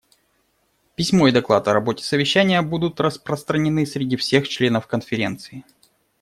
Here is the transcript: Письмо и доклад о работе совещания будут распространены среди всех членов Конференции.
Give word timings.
Письмо 0.95 1.27
и 1.27 1.31
доклад 1.31 1.67
о 1.67 1.73
работе 1.73 2.03
совещания 2.03 2.59
будут 2.63 2.99
распространены 2.99 3.85
среди 3.85 4.15
всех 4.15 4.49
членов 4.49 4.87
Конференции. 4.87 5.63